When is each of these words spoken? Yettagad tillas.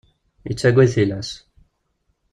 Yettagad 0.47 0.89
tillas. 0.93 1.29